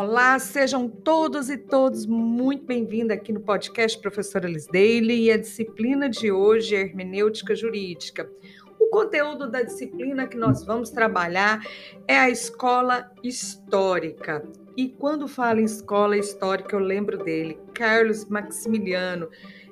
[0.00, 5.36] Olá, sejam todos e todos muito bem-vindos aqui no podcast Professora Liz Daily e a
[5.36, 8.30] disciplina de hoje é Hermenêutica Jurídica.
[8.78, 11.66] O conteúdo da disciplina que nós vamos trabalhar
[12.06, 14.48] é a escola histórica.
[14.76, 19.28] E quando falo em escola histórica, eu lembro dele, Carlos Maximiliano,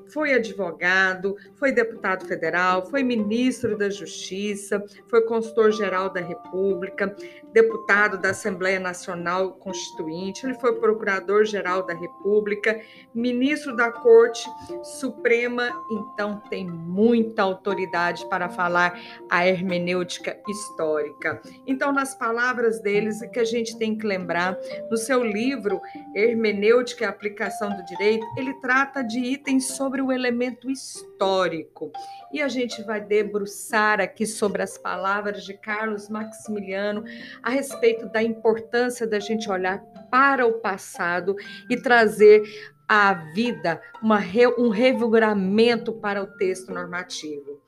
[0.09, 7.15] foi advogado, foi deputado federal, foi ministro da Justiça, foi consultor-geral da República,
[7.53, 12.79] deputado da Assembleia Nacional Constituinte, ele foi procurador-geral da República,
[13.15, 14.47] ministro da Corte
[14.83, 21.41] Suprema, então tem muita autoridade para falar a hermenêutica histórica.
[21.67, 24.59] Então, nas palavras deles, é que a gente tem que lembrar,
[24.91, 25.81] no seu livro
[26.15, 31.91] Hermenêutica e Aplicação do Direito, ele trata de itens sobre sobre o elemento histórico.
[32.31, 37.03] E a gente vai debruçar aqui sobre as palavras de Carlos Maximiliano
[37.43, 39.79] a respeito da importância da gente olhar
[40.11, 41.35] para o passado
[41.71, 42.43] e trazer
[42.87, 44.21] à vida uma,
[44.59, 47.59] um revigoramento para o texto normativo.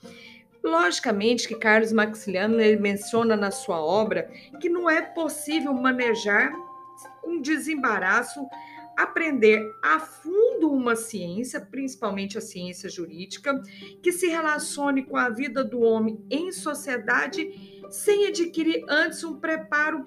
[0.62, 6.52] Logicamente que Carlos Maximiliano ele menciona na sua obra que não é possível manejar
[7.24, 8.46] um desembaraço
[8.98, 13.62] aprender a fundo uma ciência, principalmente a ciência jurídica,
[14.02, 20.04] que se relacione com a vida do homem em sociedade, sem adquirir antes um preparo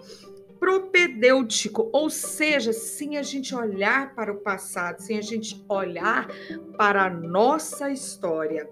[0.59, 6.27] propedêutico, ou seja, sem a gente olhar para o passado, sem a gente olhar
[6.77, 8.69] para a nossa história.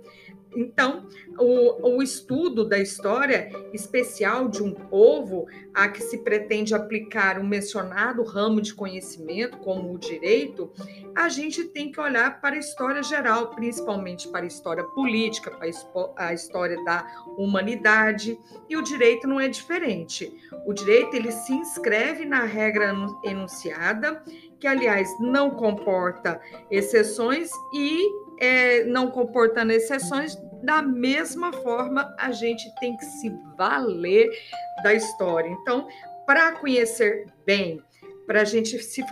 [0.56, 7.38] Então, o, o, estudo da história especial de um povo a que se pretende aplicar
[7.40, 10.72] um mencionado ramo de conhecimento, como o direito,
[11.16, 15.70] a gente tem que olhar para a história geral, principalmente para a história política, para
[16.18, 17.06] a história da
[17.38, 20.36] humanidade, e o direito não é diferente.
[20.66, 22.94] O direito ele se inscreve na regra
[23.24, 24.24] enunciada,
[24.60, 32.74] que aliás não comporta exceções e é, não comportando exceções, da mesma forma a gente
[32.80, 34.30] tem que se valer
[34.84, 35.50] da história.
[35.50, 35.88] Então,
[36.26, 37.82] para conhecer bem
[38.30, 39.04] para a gente se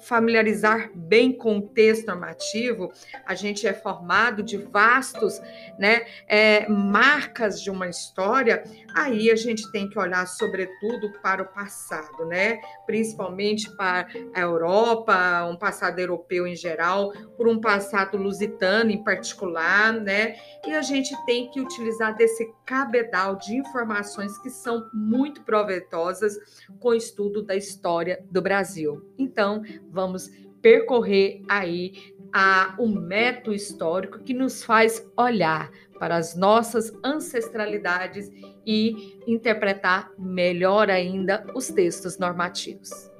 [0.00, 2.92] familiarizar bem com o texto normativo,
[3.24, 5.40] a gente é formado de vastos
[5.78, 11.46] né, é, marcas de uma história, aí a gente tem que olhar, sobretudo, para o
[11.46, 12.60] passado, né?
[12.84, 19.92] principalmente para a Europa, um passado europeu em geral, por um passado lusitano em particular,
[19.92, 20.34] né?
[20.66, 26.36] e a gente tem que utilizar desse cabedal de informações que são muito proveitosas
[26.80, 28.55] com o estudo da história do Brasil.
[28.56, 29.02] Brasil.
[29.18, 30.30] Então, vamos
[30.62, 31.92] percorrer aí
[32.32, 38.30] a, um método histórico que nos faz olhar para as nossas ancestralidades
[38.66, 43.10] e interpretar melhor ainda os textos normativos.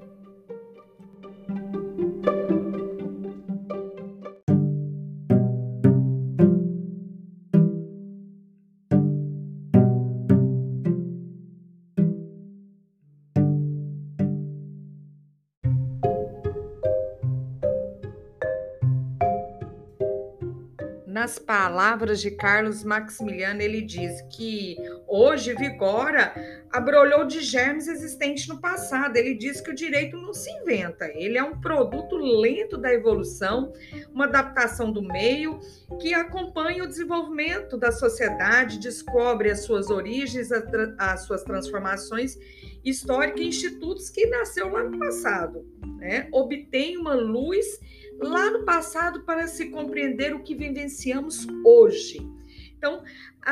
[21.16, 24.76] Nas palavras de Carlos Maximiliano, ele diz que
[25.08, 26.34] hoje vigora
[26.70, 29.16] a brolhou de germes existente no passado.
[29.16, 33.72] Ele diz que o direito não se inventa, ele é um produto lento da evolução,
[34.12, 35.58] uma adaptação do meio
[36.02, 40.50] que acompanha o desenvolvimento da sociedade, descobre as suas origens,
[40.98, 42.36] as suas transformações
[42.84, 45.66] históricas em institutos que nasceu lá no passado,
[45.96, 46.28] né?
[46.30, 47.64] Obtém uma luz
[48.20, 52.18] lá no passado para se compreender o que vivenciamos hoje.
[52.76, 53.02] Então,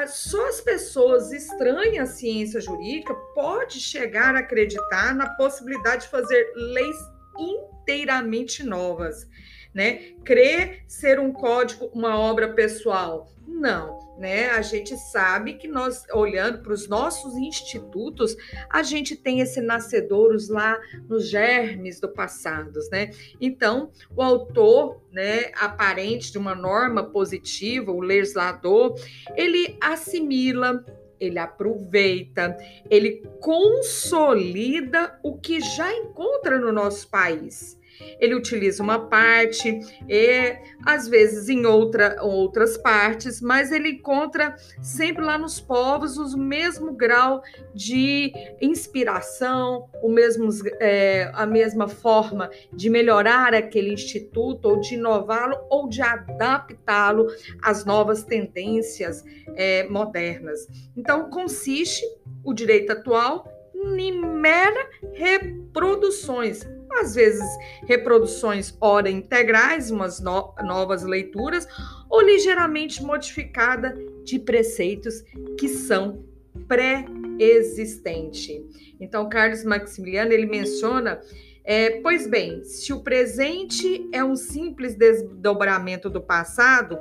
[0.06, 6.53] só as pessoas estranhas à ciência jurídica pode chegar a acreditar na possibilidade de fazer
[6.54, 6.97] leis
[7.38, 9.28] inteiramente novas,
[9.72, 10.12] né?
[10.24, 13.33] Crer ser um código uma obra pessoal.
[13.47, 14.51] Não, né?
[14.51, 18.37] A gente sabe que nós, olhando para os nossos institutos,
[18.71, 20.78] a gente tem esse nascedouros lá
[21.09, 23.11] nos germes do passado, né?
[23.41, 28.95] Então, o autor, né, aparente de uma norma positiva, o legislador,
[29.37, 30.84] ele assimila
[31.21, 32.57] ele aproveita,
[32.91, 37.78] ele consolida o que já encontra no nosso país.
[38.20, 45.24] Ele utiliza uma parte e às vezes em outra, outras partes, mas ele encontra sempre
[45.24, 47.42] lá nos povos o mesmo grau
[47.74, 50.48] de inspiração, o mesmo,
[50.80, 57.26] é, a mesma forma de melhorar aquele instituto, ou de inová-lo, ou de adaptá-lo
[57.62, 59.24] às novas tendências
[59.54, 60.66] é, modernas.
[60.96, 62.04] Então, consiste
[62.42, 66.66] o direito atual em mera reproduções
[67.00, 67.44] às vezes
[67.86, 71.66] reproduções ora integrais, umas no novas leituras,
[72.08, 75.22] ou ligeiramente modificada de preceitos
[75.58, 76.24] que são
[76.68, 78.62] pré-existentes.
[79.00, 81.20] Então, Carlos Maximiliano ele menciona
[81.66, 86.98] é, pois bem, se o presente é um simples desdobramento do passado,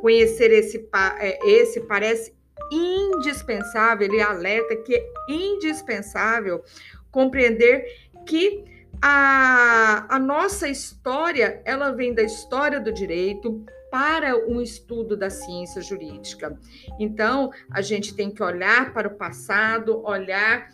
[0.00, 0.88] conhecer esse,
[1.20, 2.34] é, esse parece
[2.72, 6.64] indispensável, ele alerta que é indispensável
[7.10, 7.84] compreender
[8.26, 8.64] que
[9.00, 15.80] a, a nossa história, ela vem da história do direito para um estudo da ciência
[15.80, 16.58] jurídica.
[16.98, 20.68] Então, a gente tem que olhar para o passado, olhar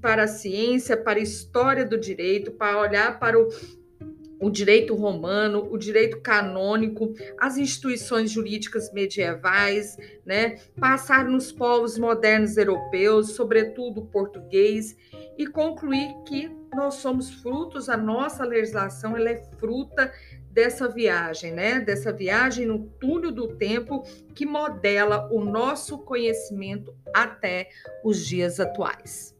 [0.00, 3.48] para a ciência, para a história do direito, para olhar para o,
[4.40, 10.56] o direito romano, o direito canônico, as instituições jurídicas medievais, né?
[10.78, 14.96] Passar nos povos modernos europeus, sobretudo o português,
[15.38, 20.12] e concluir que nós somos frutos, a nossa legislação ela é fruta
[20.50, 21.80] dessa viagem, né?
[21.80, 24.04] Dessa viagem no túnel do tempo
[24.34, 27.68] que modela o nosso conhecimento até
[28.04, 29.34] os dias atuais.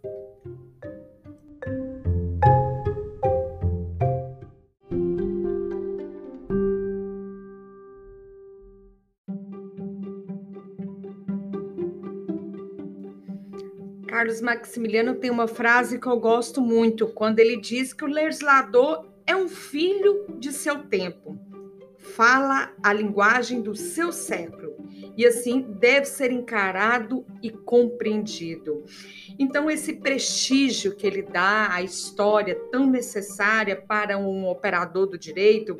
[14.34, 19.06] Carlos Maximiliano tem uma frase que eu gosto muito, quando ele diz que o legislador
[19.26, 21.38] é um filho de seu tempo.
[21.98, 24.73] Fala a linguagem do seu século
[25.16, 28.84] e assim deve ser encarado e compreendido.
[29.38, 35.76] Então, esse prestígio que ele dá à história tão necessária para um operador do direito,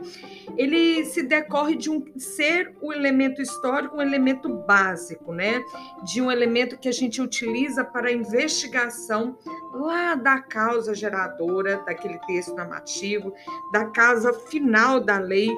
[0.57, 5.63] ele se decorre de um ser o elemento histórico um elemento básico, né?
[6.05, 9.39] De um elemento que a gente utiliza para a investigação
[9.73, 13.33] lá da causa geradora daquele texto normativo,
[13.73, 15.51] da causa final da lei,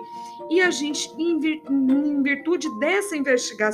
[0.50, 3.65] e a gente, em virtude dessa investigação,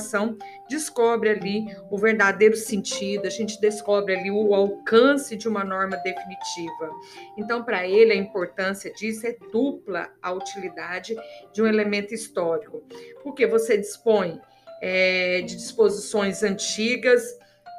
[0.68, 6.90] descobre ali o verdadeiro sentido, a gente descobre ali o alcance de uma norma definitiva.
[7.36, 11.16] Então, para ele, a importância disso é dupla a utilidade
[11.52, 12.82] de um elemento histórico,
[13.22, 14.40] porque você dispõe
[14.80, 17.22] é, de disposições antigas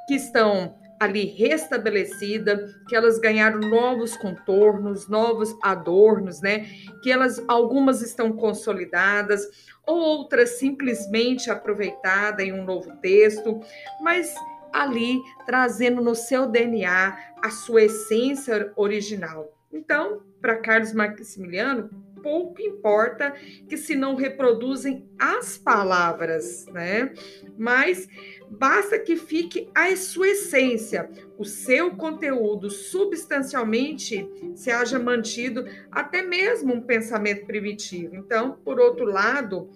[0.07, 6.67] que estão ali restabelecida, que elas ganharam novos contornos, novos adornos, né?
[7.01, 13.59] Que elas algumas estão consolidadas, outras simplesmente aproveitadas em um novo texto,
[14.01, 14.33] mas
[14.71, 19.53] ali trazendo no seu DNA a sua essência original.
[19.71, 21.89] Então, para Carlos Maximiliano,
[22.23, 23.35] pouco importa
[23.67, 27.13] que se não reproduzem as palavras, né?
[27.57, 28.07] Mas
[28.49, 36.73] basta que fique a sua essência, o seu conteúdo substancialmente se haja mantido até mesmo
[36.73, 38.15] um pensamento primitivo.
[38.15, 39.69] Então, por outro lado,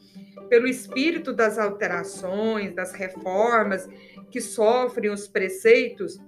[0.50, 3.88] pelo espírito das alterações, das reformas
[4.32, 6.20] que sofrem os preceitos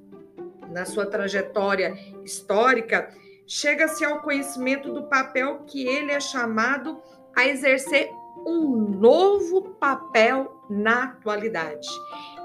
[0.72, 1.94] na sua trajetória
[2.24, 3.10] histórica,
[3.50, 7.02] chega-se ao conhecimento do papel que ele é chamado
[7.36, 8.12] a exercer
[8.46, 11.88] um novo papel na atualidade.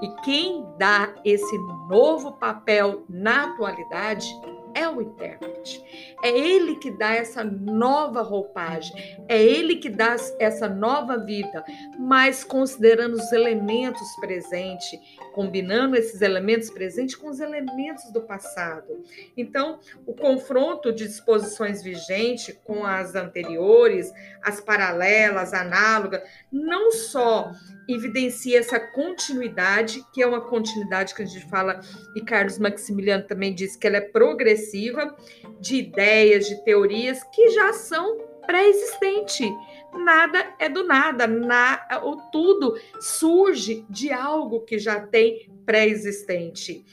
[0.01, 1.57] E quem dá esse
[1.89, 4.27] novo papel na atualidade
[4.75, 5.81] é o intérprete.
[6.21, 8.93] É ele que dá essa nova roupagem,
[9.27, 11.63] é ele que dá essa nova vida,
[11.97, 14.99] mas considerando os elementos presentes,
[15.33, 19.01] combinando esses elementos presentes com os elementos do passado.
[19.37, 24.11] Então, o confronto de disposições vigentes com as anteriores,
[24.43, 27.49] as paralelas, análogas, não só
[27.87, 28.14] evidencia
[28.53, 31.79] essa continuidade, que é uma continuidade que a gente fala,
[32.15, 35.15] e Carlos Maximiliano também disse que ela é progressiva,
[35.59, 39.49] de ideias, de teorias que já são pré-existentes.
[39.93, 46.85] Nada é do nada, na, o tudo surge de algo que já tem pré-existente.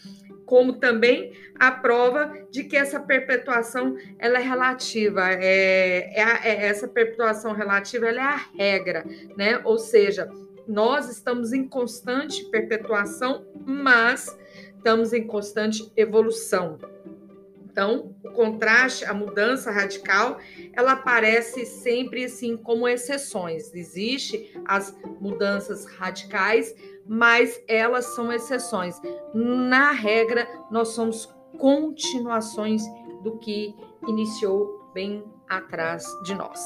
[0.47, 6.88] Como também a prova de que essa perpetuação ela é relativa, é, é, é essa
[6.88, 9.05] perpetuação relativa ela é a regra,
[9.37, 9.61] né?
[9.64, 10.29] Ou seja,
[10.66, 14.37] nós estamos em constante perpetuação, mas
[14.76, 16.78] estamos em constante evolução.
[17.64, 20.38] Então, o contraste, a mudança radical,
[20.75, 23.73] ela aparece sempre assim como exceções.
[23.75, 26.75] Existe as mudanças radicais,
[27.07, 29.00] mas elas são exceções.
[29.33, 32.83] Na regra, nós somos continuações
[33.23, 33.75] do que
[34.07, 36.61] iniciou bem atrás de nós.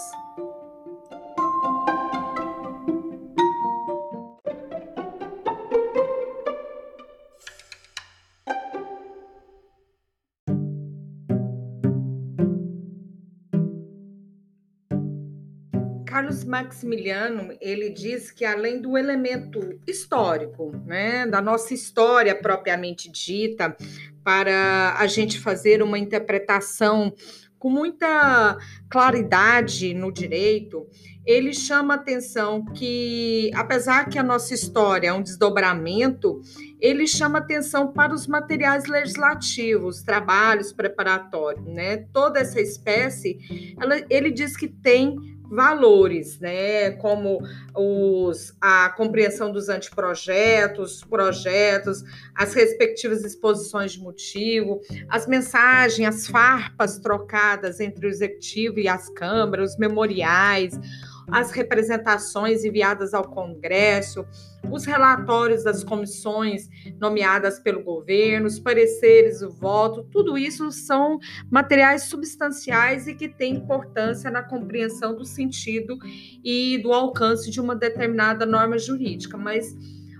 [16.07, 23.77] Carlos Maximiliano, ele diz que além do elemento histórico, né, da nossa história propriamente dita,
[24.23, 27.13] para a gente fazer uma interpretação
[27.59, 28.57] com muita
[28.89, 30.87] claridade no direito,
[31.25, 36.41] ele chama atenção que, apesar que a nossa história é um desdobramento,
[36.81, 42.07] ele chama atenção para os materiais legislativos, trabalhos preparatórios, né?
[42.13, 47.41] Toda essa espécie, ela, ele diz que tem valores, né, como
[47.75, 52.03] os, a compreensão dos anteprojetos, projetos,
[52.35, 59.09] as respectivas exposições de motivo, as mensagens, as farpas trocadas entre o executivo e as
[59.09, 60.79] câmaras, os memoriais,
[61.29, 64.25] as representações enviadas ao Congresso,
[64.71, 66.69] os relatórios das comissões
[67.01, 71.19] nomeadas pelo governo, os pareceres, o voto, tudo isso são
[71.51, 75.99] materiais substanciais e que têm importância na compreensão do sentido
[76.45, 79.37] e do alcance de uma determinada norma jurídica.
[79.37, 79.75] Mas,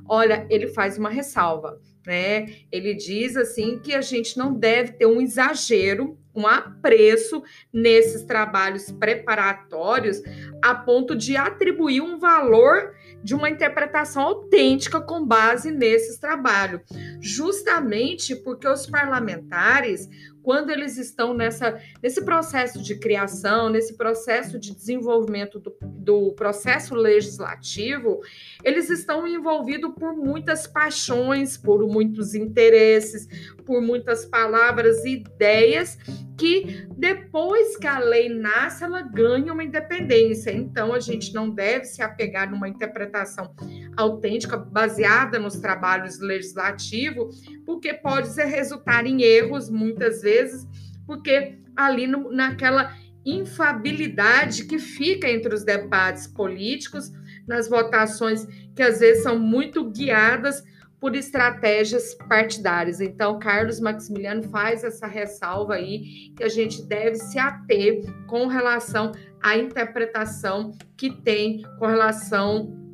[0.09, 1.81] olha, ele faz uma ressalva.
[2.07, 2.61] Né?
[2.71, 8.93] Ele diz assim que a gente não deve ter um exagero um apreço nesses trabalhos
[8.93, 10.21] preparatórios
[10.63, 12.95] a ponto de atribuir um valor
[13.25, 16.83] de uma interpretação autêntica com base nesses trabalhos,
[17.21, 20.09] justamente porque os parlamentares
[20.47, 26.95] quando eles estão nessa, nesse processo de criação, nesse processo de desenvolvimento do, do processo
[26.95, 28.21] legislativo,
[28.63, 33.27] eles estão envolvidos por muitas paixões, por muitos interesses,
[33.65, 35.99] por muitas palavras e ideias
[36.39, 40.51] que depois que a lei nasce, ela ganha uma independência.
[40.51, 43.55] Então, a gente não deve se apegar numa interpretação
[43.97, 50.67] autêntica, baseada nos trabalhos legislativos, porque pode resultar em erros, muitas vezes,
[51.07, 57.13] porque ali no, naquela infabilidade que fica entre os debates políticos,
[57.47, 60.63] nas votações que às vezes são muito guiadas
[61.01, 63.01] por estratégias partidárias.
[63.01, 69.13] Então, Carlos Maximiliano faz essa ressalva aí que a gente deve se ater com relação
[69.43, 72.87] à interpretação que tem com relação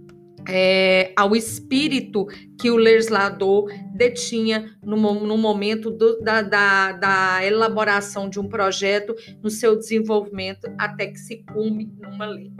[0.49, 2.27] é, ao espírito
[2.61, 9.15] que o legislador detinha no, no momento do, da, da, da, elaboração de um projeto,
[9.43, 12.53] no seu desenvolvimento, até que se cume numa lei.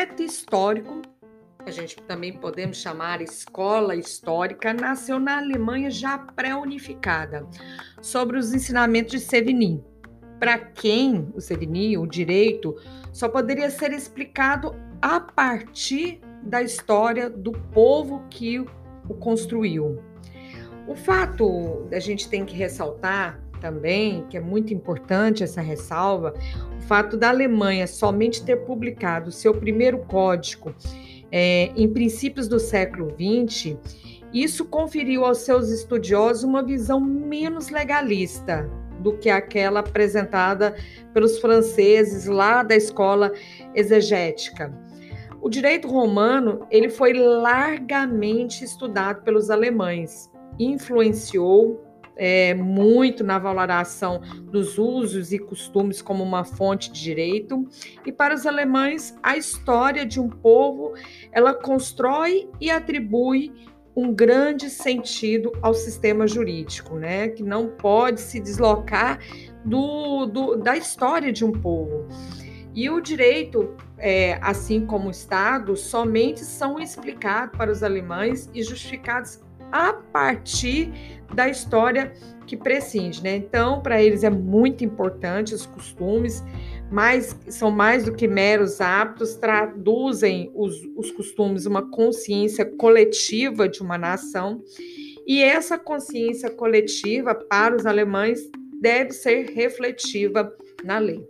[0.00, 1.02] Método histórico,
[1.58, 7.46] a gente também podemos chamar escola histórica, nasceu na Alemanha já pré-unificada,
[8.00, 9.84] sobre os ensinamentos de Sevigny.
[10.38, 12.74] Para quem o Sevigny, o direito,
[13.12, 20.02] só poderia ser explicado a partir da história do povo que o construiu.
[20.88, 26.34] O fato a gente tem que ressaltar também, que é muito importante essa ressalva,
[26.78, 30.74] o fato da Alemanha somente ter publicado seu primeiro código
[31.30, 33.76] é, em princípios do século XX,
[34.32, 38.68] isso conferiu aos seus estudiosos uma visão menos legalista
[39.00, 40.76] do que aquela apresentada
[41.12, 43.32] pelos franceses lá da escola
[43.74, 44.72] exegética.
[45.40, 51.80] O direito romano ele foi largamente estudado pelos alemães, influenciou
[52.22, 54.20] é, muito na valoração
[54.52, 57.66] dos usos e costumes como uma fonte de direito.
[58.04, 60.92] E para os alemães, a história de um povo
[61.32, 63.50] ela constrói e atribui
[63.96, 67.28] um grande sentido ao sistema jurídico, né?
[67.28, 69.18] Que não pode se deslocar
[69.64, 72.06] do, do da história de um povo.
[72.74, 78.62] E o direito, é, assim como o Estado, somente são explicados para os alemães e
[78.62, 79.40] justificados
[79.72, 80.92] a partir
[81.34, 82.12] da história
[82.46, 83.36] que prescinde, né?
[83.36, 86.42] Então, para eles é muito importante os costumes,
[86.90, 93.80] mas são mais do que meros hábitos, traduzem os, os costumes uma consciência coletiva de
[93.80, 94.62] uma nação,
[95.26, 98.50] e essa consciência coletiva para os alemães
[98.80, 101.24] deve ser refletiva na lei.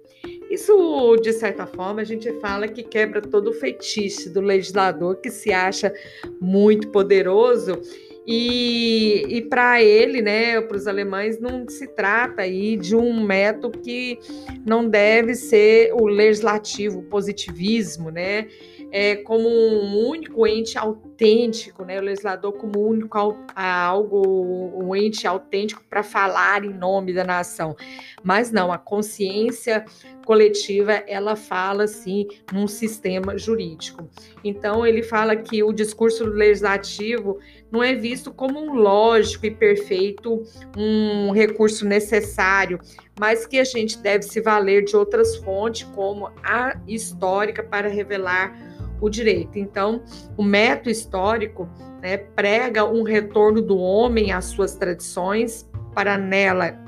[0.51, 5.31] Isso, de certa forma, a gente fala que quebra todo o feitiço do legislador que
[5.31, 5.93] se acha
[6.41, 7.81] muito poderoso
[8.27, 13.79] e, e para ele, né, para os alemães, não se trata aí de um método
[13.79, 14.19] que
[14.65, 18.47] não deve ser o legislativo, o positivismo, né?
[18.91, 21.99] é, como um único ente autêntico, né?
[21.99, 23.17] O legislador como único
[23.55, 27.77] algo, um ente autêntico para falar em nome da nação.
[28.23, 29.85] Mas não, a consciência
[30.25, 34.09] coletiva, ela fala assim num sistema jurídico.
[34.45, 37.39] Então ele fala que o discurso legislativo
[37.71, 40.43] não é visto como um lógico e perfeito,
[40.77, 42.79] um recurso necessário,
[43.19, 48.57] mas que a gente deve se valer de outras fontes, como a histórica, para revelar
[49.01, 49.59] o direito.
[49.59, 50.03] Então,
[50.37, 51.69] o método histórico
[52.03, 56.79] né, prega um retorno do homem às suas tradições para nela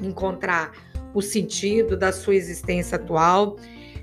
[0.00, 0.72] encontrar
[1.14, 3.56] o sentido da sua existência atual.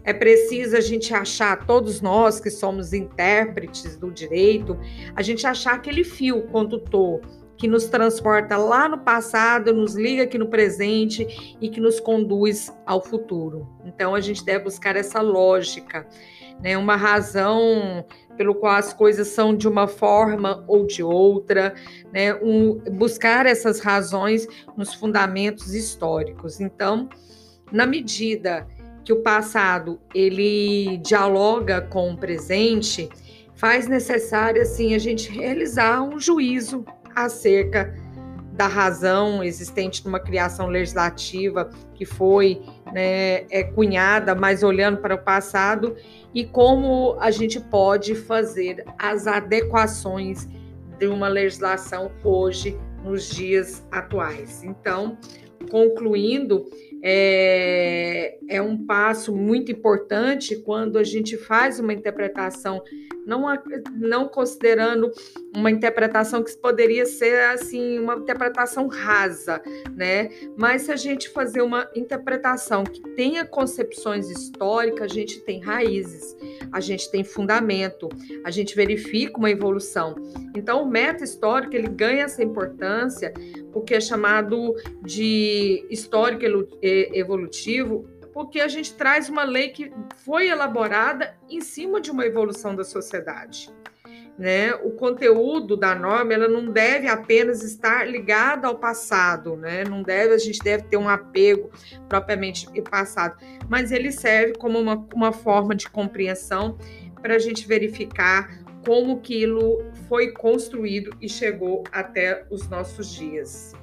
[0.03, 4.77] É preciso a gente achar, todos nós que somos intérpretes do direito,
[5.15, 7.21] a gente achar aquele fio condutor
[7.57, 12.71] que nos transporta lá no passado, nos liga aqui no presente e que nos conduz
[12.85, 13.67] ao futuro.
[13.83, 16.07] Então a gente deve buscar essa lógica
[16.59, 16.77] né?
[16.77, 18.05] Uma razão
[18.37, 21.73] pelo qual as coisas são de uma forma ou de outra,
[22.13, 22.33] né?
[22.35, 26.61] Um, buscar essas razões nos fundamentos históricos.
[26.61, 27.09] Então,
[27.71, 28.67] na medida
[29.03, 33.09] que o passado ele dialoga com o presente,
[33.55, 37.93] faz necessário assim a gente realizar um juízo acerca
[38.57, 42.61] da razão existente numa criação legislativa que foi
[42.91, 45.95] né, é, cunhada, mas olhando para o passado,
[46.33, 50.47] e como a gente pode fazer as adequações
[50.97, 54.63] de uma legislação hoje, nos dias atuais.
[54.63, 55.17] Então,
[55.69, 56.65] concluindo,
[57.03, 62.81] é, é um passo muito importante quando a gente faz uma interpretação,
[63.27, 63.45] não,
[63.99, 65.11] não considerando
[65.53, 69.61] uma interpretação que poderia ser assim, uma interpretação rasa,
[69.93, 70.29] né?
[70.55, 76.37] Mas se a gente fazer uma interpretação que tenha concepções históricas, a gente tem raízes,
[76.71, 78.07] a gente tem fundamento,
[78.45, 80.15] a gente verifica uma evolução.
[80.55, 83.33] Então, o meta histórico ele ganha essa importância
[83.73, 86.45] porque é chamado de histórico
[86.81, 88.07] evolutivo,
[88.37, 92.83] porque a gente traz uma lei que foi elaborada em cima de uma evolução da
[92.83, 93.73] sociedade.
[94.37, 94.75] Né?
[94.75, 99.83] O conteúdo da norma ela não deve apenas estar ligada ao passado, né?
[99.83, 101.71] Não deve, a gente deve ter um apego
[102.07, 106.77] propriamente passado, mas ele serve como uma, uma forma de compreensão
[107.19, 113.73] para a gente verificar como aquilo foi construído e chegou até os nossos dias.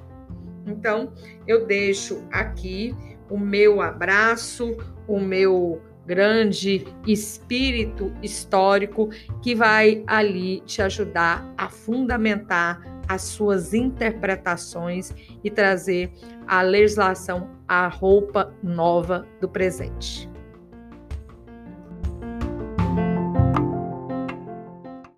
[0.65, 1.13] Então,
[1.45, 2.95] eu deixo aqui
[3.29, 4.75] o meu abraço,
[5.07, 9.09] o meu grande espírito histórico
[9.41, 16.11] que vai ali te ajudar a fundamentar as suas interpretações e trazer
[16.47, 20.29] a legislação à roupa nova do presente.